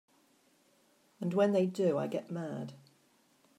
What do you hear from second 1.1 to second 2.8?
And when they do I get mad.